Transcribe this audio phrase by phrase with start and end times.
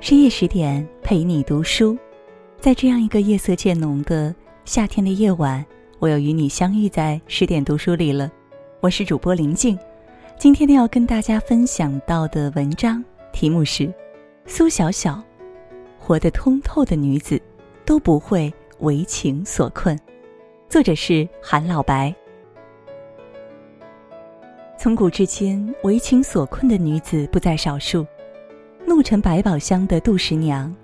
[0.00, 1.94] 深夜十点陪你读书，
[2.58, 4.34] 在这样一个夜色渐浓的
[4.64, 5.62] 夏天的夜晚，
[5.98, 8.32] 我又与你相遇在十点读书里了。
[8.80, 9.78] 我是主播林静，
[10.38, 13.84] 今天要跟大家分享到的文章题目是
[14.46, 15.22] 《苏小小，
[15.98, 17.38] 活得通透的女子
[17.84, 19.94] 都不会为情所困》，
[20.66, 22.12] 作者是韩老白。
[24.78, 28.06] 从古至今，为情所困的女子不在少数。
[28.86, 30.74] 怒沉百宝箱的杜十娘，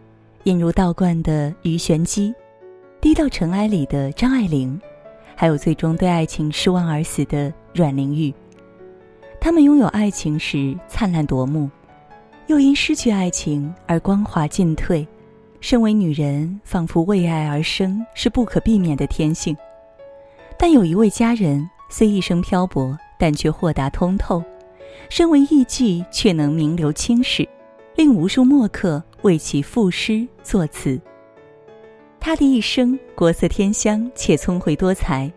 [0.44, 2.32] 引入道观的鱼玄机，
[3.00, 4.80] 低到尘埃里的张爱玲，
[5.34, 8.32] 还有最终对爱情失望而死的阮玲玉。
[9.40, 11.68] 她们拥有爱情时灿烂夺目，
[12.46, 15.06] 又因失去爱情而光华尽退。
[15.60, 19.56] 身为女人，仿佛为爱而生是不可避免的天性。
[20.56, 24.40] 但有一位佳人，虽一生漂泊，但却豁达通透；
[25.08, 27.48] 身为艺妓，却能名留青史。
[27.96, 31.00] 令无数墨客为其赋诗作词。
[32.20, 35.32] 他的一生国色天香且聪慧多才，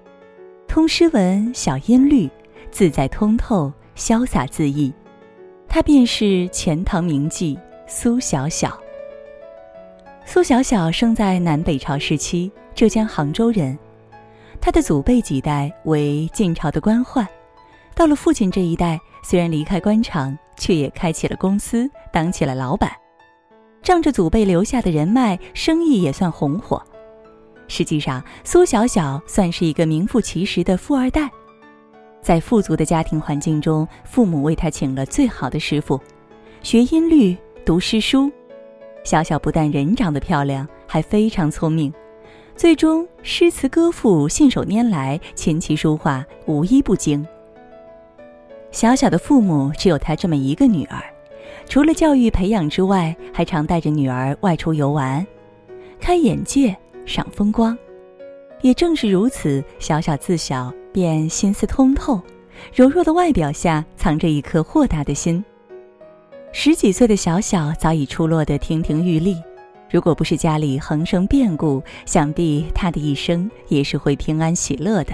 [0.67, 2.29] 通诗文，晓音律，
[2.69, 4.93] 自在通透，潇洒恣意。
[5.69, 8.77] 他便是钱塘名妓苏小小。
[10.25, 13.77] 苏小小生在南北朝时期，浙江杭州人。
[14.59, 17.25] 他的祖辈几代为晋朝的官宦，
[17.95, 20.37] 到了父亲这一代，虽然离开官场。
[20.59, 22.91] 却也开起了公司，当起了老板，
[23.81, 26.83] 仗着祖辈留下的人脉，生意也算红火。
[27.69, 31.31] 实际上，苏小小算是一个名副其实的富二代。
[32.21, 35.97] 在富足的家庭环境中，父母为他请了最好的师傅，
[36.61, 38.29] 学音律，读诗书。
[39.05, 41.93] 小小不但人长得漂亮，还非常聪明，
[42.53, 47.25] 最终诗词歌赋信手拈来，琴棋书画无一不精。
[48.71, 51.01] 小小的父母只有他这么一个女儿，
[51.67, 55.25] 除了教育培养之外，还常带着女儿外出游玩，
[55.99, 56.75] 开眼界，
[57.05, 57.77] 赏风光。
[58.61, 62.21] 也正是如此，小小自小便心思通透，
[62.73, 65.43] 柔弱的外表下藏着一颗豁达的心。
[66.51, 69.35] 十几岁的小小早已出落得亭亭玉立，
[69.89, 75.13] 如果不是家里横生变故，想必他的一生也是会平安喜乐的。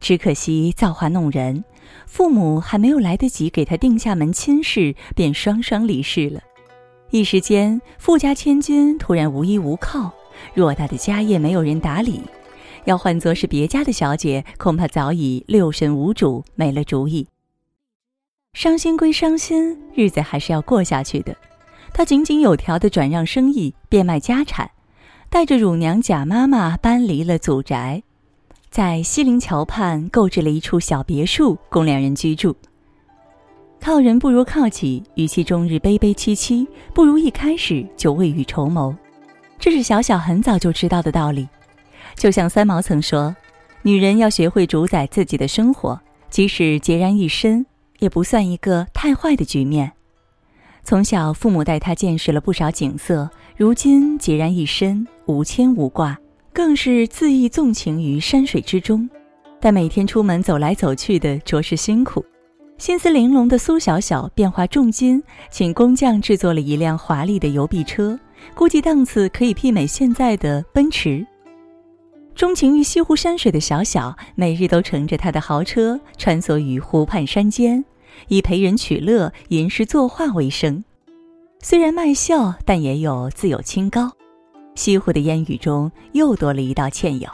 [0.00, 1.62] 只可惜造化弄人，
[2.06, 6.40] 父母还没有来得及给他定下门亲事，便双双离世了。
[7.10, 10.12] 一时间，富家千金突然无依无靠，
[10.54, 12.22] 偌大的家业没有人打理，
[12.84, 17.26] 要换作是别家的小姐，恐怕早已六神无主，没了主意。
[18.54, 21.36] 伤心归伤心，日子还是要过下去的。
[21.92, 24.70] 他井井有条的转让生意，变卖家产，
[25.28, 28.02] 带着乳娘贾妈妈搬离了祖宅。
[28.70, 32.54] 在西泠桥畔购置了一处小别墅，供两人居住。
[33.80, 38.94] 靠人不如靠己，与其终日悲悲戚戚，不如一开始就未雨绸缪。
[39.58, 41.48] 这是小小很早就知道的道理。
[42.14, 43.34] 就像三毛曾说
[43.82, 47.66] ：“女人要学会主宰自己的生活，即使孑然一身，
[47.98, 49.90] 也不算一个太坏的局面。”
[50.84, 56.16] 从小，父母带她见识了不少景色，如今孑然一身，无牵无挂。
[56.52, 59.08] 更是恣意纵情于山水之中，
[59.60, 62.24] 但每天出门走来走去的着实辛苦。
[62.78, 68.18] 心思玲珑的苏小小便花重金请工匠制作了一辆华丽的油壁车，
[68.54, 71.26] 估计档次可以媲美现在的奔驰。
[72.34, 77.84] 钟情于西湖山水的小小，每日都乘着他的豪车穿梭于湖畔山间，
[78.28, 80.82] 以陪人取乐、吟诗作画为生。
[81.60, 84.12] 虽然卖笑，但也有自有清高。
[84.80, 87.28] 西湖的烟雨中又多了一道倩影。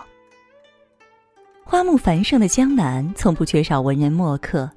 [1.62, 4.69] 花木繁盛的江南从不缺少文人墨客，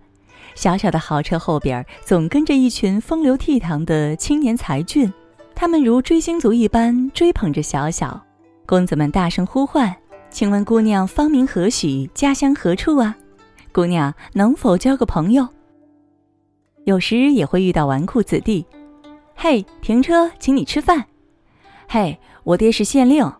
[0.53, 5.11] 小小的豪车后边总跟着一群风流倜傥的青年才俊，
[5.55, 8.23] 他们如追星族一般追捧着小小。
[8.67, 9.91] 公子们大声呼唤
[10.29, 12.07] ：“请问姑娘芳名何许？
[12.13, 13.17] 家乡何处啊？
[13.71, 15.47] 姑娘能否交个朋友？”
[16.85, 18.63] 有时也会遇到纨绔子弟
[19.35, 21.03] ：“嘿，停车，请你吃饭。”
[21.91, 22.19] 嘿，
[22.49, 23.31] 我爹是县令。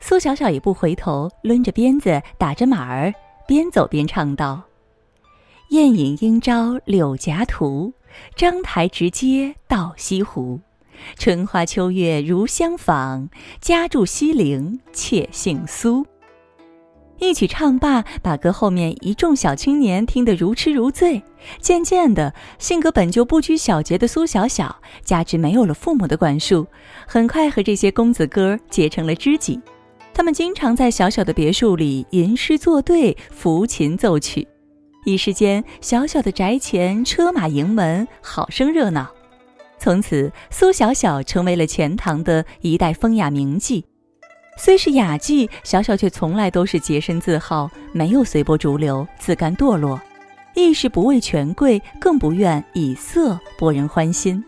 [0.00, 3.14] 苏小小也不回头，抡着鞭子，打着马儿，
[3.46, 4.64] 边走边唱道
[5.70, 7.92] ：“宴饮应招柳夹图，
[8.34, 10.58] 章台直接到西湖。
[11.16, 13.28] 春花秋月如相访，
[13.60, 16.04] 家住西陵，且姓苏。”
[17.18, 21.22] 一曲唱罢，把歌后面一众小青年听得如痴如醉。
[21.60, 26.66] 渐渐的，性格本就不拘小节的苏小小，加之没有了父母的管束，
[27.06, 29.60] 很快和这些公子哥结成了知己。
[30.14, 34.46] 他们经常在小小的别墅里吟诗作对，抚琴奏曲。
[35.04, 39.08] 一时间，小小的宅前车马迎门，好生热闹。
[39.78, 43.84] 从此，苏小小成为了钱塘的一代风雅名妓。
[44.60, 49.98] 虽是雅妓，小小却从来都是洁身自好，没有随波逐流、自甘堕落，
[50.54, 54.44] 亦是不畏权贵，更不愿以色博人欢心。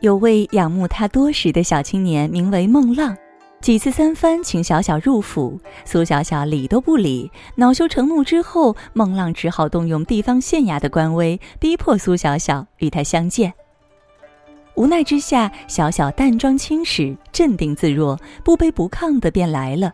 [0.00, 3.14] 有位仰慕他多时的小青年，名为孟浪，
[3.60, 13.52] 几次三番请小小入府，苏小小理都不理，恼羞成怒之后，孟浪只好动用地方县衙的官威，逼迫苏小小与他相见。
[14.74, 19.92] 无奈之下，小小淡妆轻使，镇定自若，不卑不亢的便来了。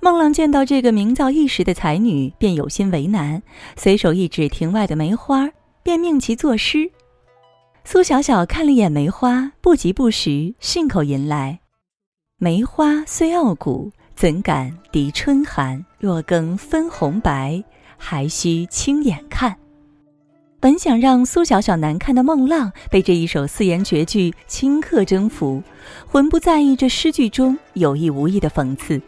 [0.00, 3.42] 孟浪见到这个名噪一时的才女，便有心为难，
[3.76, 5.50] 随手一指庭外的梅花，
[5.82, 6.90] 便命其作诗。
[7.84, 11.60] 苏小小看了一眼梅花，不疾不徐，信口吟来
[12.38, 15.84] ：“梅花虽傲骨，怎敢敌春寒？
[15.98, 17.62] 若更分红白，
[17.98, 19.56] 还需亲眼看。”
[20.60, 25.62] 本想让苏小小难看的孟浪被这一首四言绝句顷刻征服，
[26.06, 29.00] 浑不在意这诗句中有意无意的讽刺。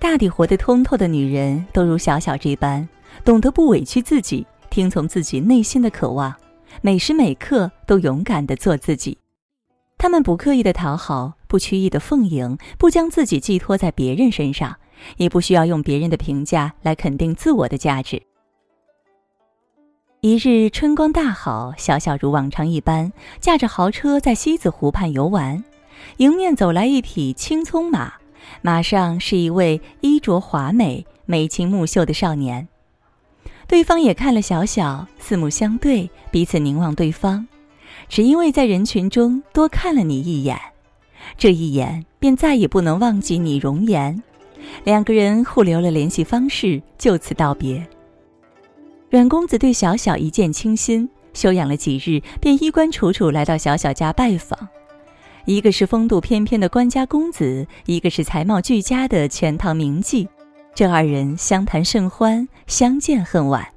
[0.00, 2.88] 大抵活得通透的女人都如小小这般，
[3.22, 6.34] 懂得不委屈自己，听从自己内心的渴望，
[6.80, 9.18] 每时每刻都勇敢地做自己。
[9.98, 14.76] 她们不刻意的讨好，不曲意的奉迎，不将自己寄托在别人身上，
[15.18, 18.22] 也不需要用别人的评价来肯定自我的价值。
[20.24, 25.62] 一日春光大好，小小如往常一般，驾着豪车在西子湖畔游玩。
[26.16, 28.14] 迎面走来一匹青葱马，
[28.62, 32.66] 马上是一位衣着华美、眉清目秀的少年。
[33.66, 37.46] 对方也看了小小，四目相对，彼此凝望对方，
[38.08, 40.58] 只因为在人群中多看了你一眼，
[41.36, 44.22] 这一眼便再也不能忘记你容颜。
[44.84, 47.86] 两个人互留了联系方式，就此道别。
[49.10, 54.68] 阮公子对小小一见倾心，休养了几日，便衣冠楚楚来到小小家拜访。
[55.44, 60.26] 一个是风度翩翩的官家公子，一个是才貌俱佳的钱塘名妓。
[60.74, 63.68] 这二人相谈甚欢，相见恨晚。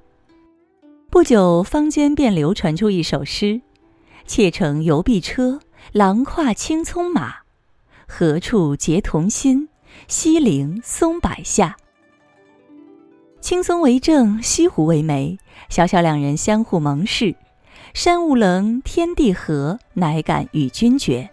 [1.11, 3.61] 不久，坊间便流传出一首诗
[4.25, 5.59] ：“妾乘游碧车，
[5.91, 7.35] 郎跨青葱马。
[8.07, 9.69] 何处结同心？
[10.07, 11.77] 西陵松柏下。”
[13.39, 15.37] 青松为正，西湖为媒。
[15.69, 17.35] 小小两人相互盟誓，
[17.93, 21.29] 山无棱，天地合，乃敢与君绝。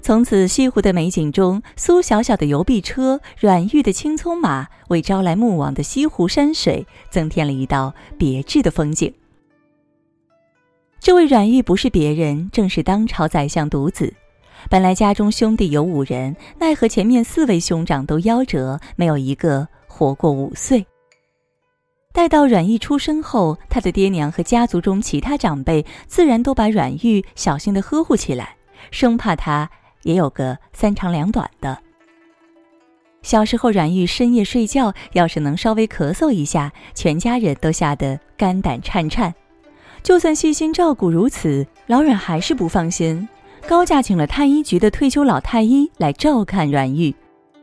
[0.00, 9.12] 从此，西湖的美景中，苏小小的游碧车，阮玉的青葱马，为朝来暮往的西湖山水增添了一道别致的风景。
[11.00, 14.14] 这位阮玉不是别人，正是当朝宰相独子。
[14.68, 20.86] 本来家中兄弟有五人，奈何前面四位兄长都夭折，没有一个活过五岁。
[22.12, 28.56] 待到阮玉出生后，他的爹娘和家族中其他长辈自然都把阮玉小心的呵护起来，
[28.90, 29.70] 生怕他
[30.02, 31.78] 也有个三长两短的。
[33.22, 39.32] 小时候，阮玉深夜睡觉，要是能稍微咳嗽一下，全家人都吓得肝胆颤颤。
[40.02, 43.28] 就算细心照顾如此，老阮还是不放心，
[43.68, 47.14] 高价请了太医局的退休老太医来照看阮玉，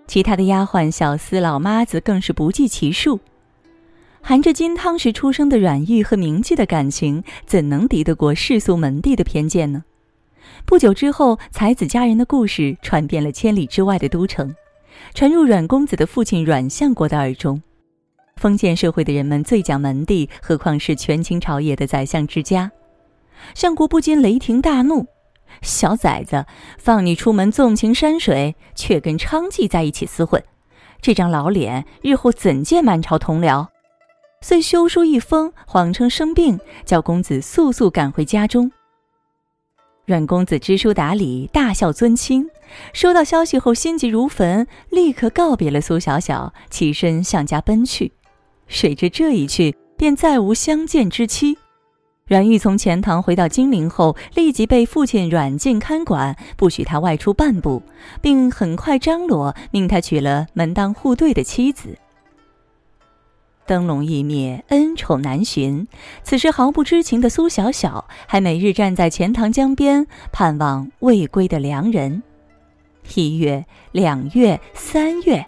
[0.08, 3.20] 其他的丫鬟、小厮、老妈子更是不计其数。
[4.22, 9.84] 含着金汤匙出生的阮玉和名妓的感情，怎能敌得过世俗门第的偏见呢？
[10.66, 14.54] 不久之后，才子佳人的故事传遍了千里之外的都城，
[15.14, 17.62] 传入阮公子的父亲阮相国的耳中。
[18.36, 22.72] 封建社会的人们最讲门第，何况是权倾朝野的宰相之家？
[23.54, 25.08] 相国不禁雷霆大怒
[25.62, 26.46] ：“小崽子，
[26.78, 30.44] 放你出门纵情山水，却跟娼妓在一起厮混，
[31.02, 33.68] 这张老脸日后怎见满朝同僚？”
[34.42, 38.72] 遂修书一封，谎称生病，叫公子速速赶回家中。
[40.06, 42.48] 阮公子知书达理，大孝尊亲。
[42.94, 48.12] 收到消息后，心急如焚，立刻告别了苏小小，起身向家奔去。
[48.68, 51.58] 谁知这一去，便再无相见之期。
[52.28, 57.82] 阮玉从钱塘回到金陵后，立即被父亲软禁看管，不许他外出半步，
[58.22, 61.98] 并很快张罗，命他娶了门当户对的妻子。
[63.68, 65.88] 灯笼一灭，恩宠难寻。
[66.24, 72.24] 此时毫不知情的苏小小，还每日站在钱塘江边，盼望未归的良人。
[73.16, 75.46] 一月、两月、三月，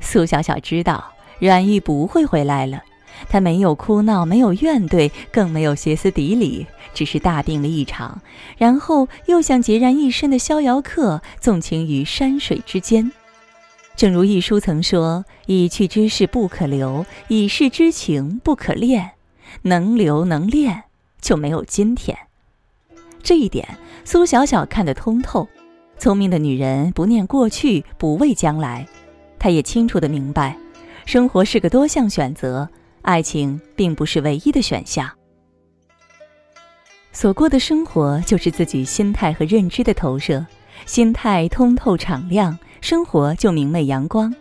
[0.00, 2.82] 苏小小知道阮玉不会回来了。
[3.28, 8.20] 他没有哭闹，没有怨怼，更没有歇斯底里，只是大病了一场，
[8.56, 13.10] 然后又像孑然一身的逍遥客，纵情于山水之间。
[13.98, 19.10] 正如一书曾说：“已去之事不可留，已逝之情不可恋。
[19.62, 20.84] 能留能恋，
[21.20, 22.16] 就没有今天。”
[23.24, 23.66] 这一点，
[24.04, 25.48] 苏小小看得通透。
[25.98, 28.86] 聪明的女人不念过去，不畏将来。
[29.36, 30.56] 她也清楚的明白，
[31.04, 32.68] 生活是个多项选择，
[33.02, 35.10] 爱情并不是唯一的选项。
[37.10, 40.46] 所过的生活就是自己心态和认知的投射，
[40.86, 44.34] 心态通透敞亮，生活就明媚阳光。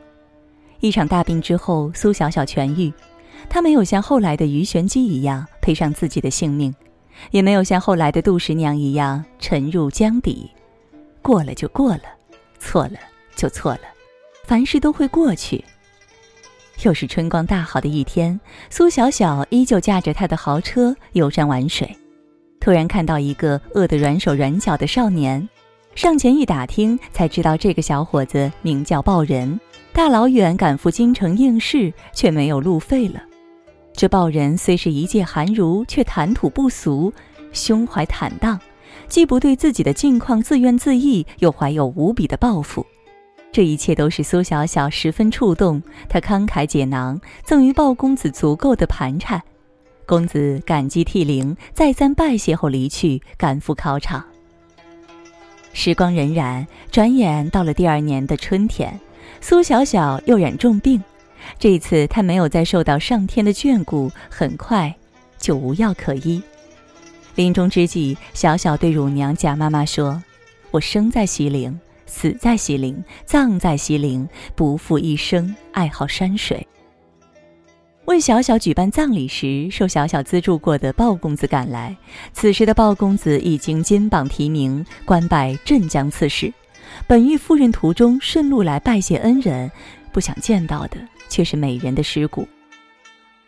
[0.79, 2.93] 一场大病之后，苏小小痊愈，
[3.49, 6.73] 她没有像后来的鱼玄机一样赔上自己的性命，
[7.31, 10.49] 也没有像后来的杜十娘一样沉入江底。
[11.21, 12.03] 过了就过了，
[12.59, 12.99] 错了
[13.35, 13.81] 就错了，
[14.45, 15.63] 凡事都会过去。
[16.83, 18.39] 又是春光大好的一天，
[18.69, 21.89] 苏小小依旧驾着她的豪车游山玩水，
[22.59, 25.49] 突然看到一个饿得软手软脚的少年，
[25.97, 29.59] 上前一打听，才知道这个小伙子名叫鲍仁，
[29.91, 33.23] 大老远赶赴京城应试，却没有路费了。
[33.93, 37.11] 这鲍仁虽是一介寒儒，却谈吐不俗，
[37.51, 38.61] 胸怀坦荡。
[39.07, 42.85] 既不对自己的境况自怨自艾，又怀有无比的抱负，
[43.51, 45.81] 这一切都使苏小小十分触动。
[46.07, 49.41] 他慷慨解囊，赠予鲍公子足够的盘缠。
[50.05, 54.23] 公子感激涕零，再三拜谢后离去，赶赴考场。
[55.73, 58.99] 时光荏苒，转眼到了第二年的春天，
[59.41, 61.01] 苏小小又染重病。
[61.59, 64.93] 这一次她没有再受到上天的眷顾，很快
[65.37, 66.41] 就无药可医。
[67.35, 70.21] 临终之际，小小对乳娘贾妈妈说
[70.71, 76.67] ：“我生在西陵，死在西陵，葬在西陵，不负一生爱好山水。”
[78.07, 81.93] 为小小举办葬礼时，受小小资助过的鲍公子赶来。
[82.31, 86.53] 此时的鲍公子已经金榜题名，官拜镇江刺史。
[87.05, 89.69] 本欲赴任途中顺路来拜谢恩人，
[90.13, 90.97] 不想见到的
[91.27, 92.47] 却是美人的尸骨。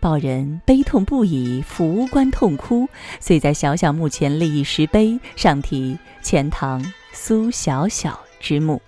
[0.01, 2.85] 报人悲痛不已，扶棺痛哭，
[3.21, 8.81] 遂在小小墓前立一石碑，上题“钱塘苏小小之墓”。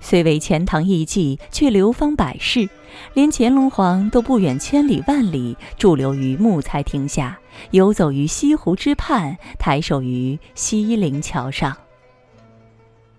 [0.00, 2.68] 虽为钱塘艺妓，却流芳百世，
[3.14, 7.38] 连乾隆皇都不远千里万里驻留于木材亭下，
[7.72, 11.76] 游走于西湖之畔，抬手于西泠桥上。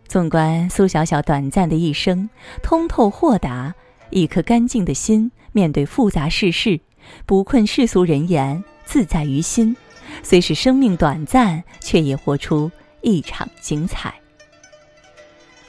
[0.08, 2.30] 纵观苏小小短暂的一生，
[2.64, 3.76] 通透豁达，
[4.10, 5.32] 一颗干净的心。
[5.52, 6.80] 面对复杂世事，
[7.26, 9.76] 不困世俗人言，自在于心。
[10.22, 14.14] 虽是生命短暂，却也活出一场精彩。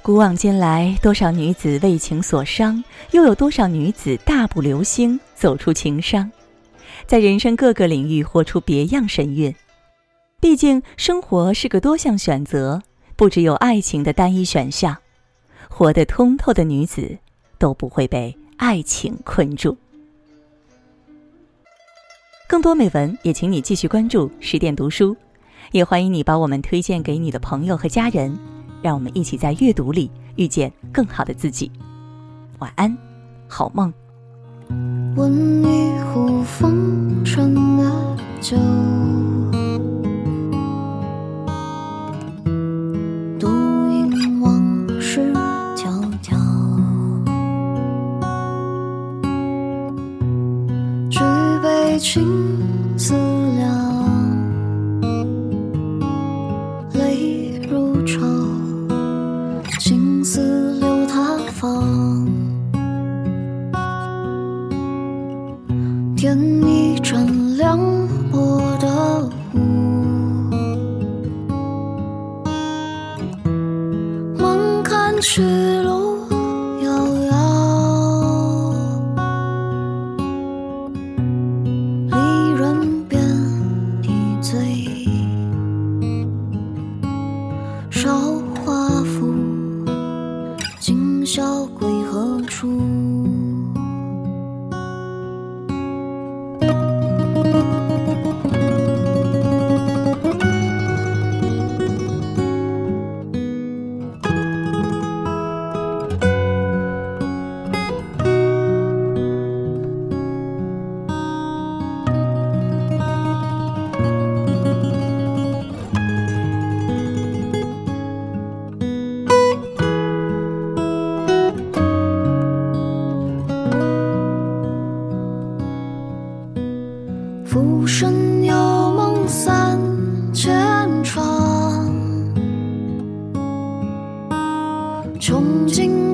[0.03, 6.31] 古往今来，多少女子为情所伤，又有多少女子大步流星走出情伤，
[7.07, 9.55] 在人生各个领域活出别样神韵。
[10.41, 12.81] 毕竟，生活是个多项选择，
[13.17, 14.97] 不只有爱情的单一选项。
[15.69, 17.19] 活得通透的女子，
[17.59, 18.37] 都不会被。
[18.57, 19.77] 爱情困住。
[22.49, 25.17] 更多美文也请你继续关注十点读书，
[25.71, 28.37] 也欢迎你把我们推荐给你的朋友和家人，
[28.83, 31.71] 让我们一起在阅读里遇见更好的自己。
[32.59, 32.97] 晚安，
[33.47, 33.93] 好梦。
[35.17, 38.57] 温一壶风尘的酒。
[75.21, 75.43] 去
[75.83, 76.08] 路。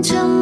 [0.05, 0.34] 土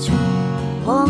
[0.00, 0.14] 就
[0.86, 1.06] 忘，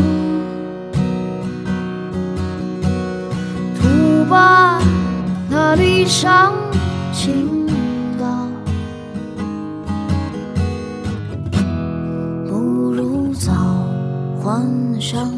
[3.77, 4.81] 土把
[5.49, 6.53] 那悲伤
[7.13, 7.69] 倾
[8.19, 8.49] 倒，
[12.49, 13.53] 不如早
[14.43, 15.31] 还乡。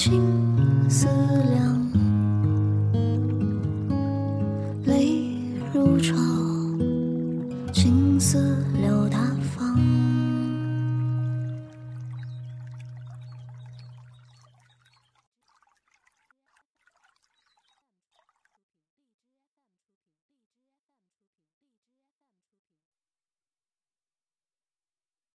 [0.00, 0.39] 情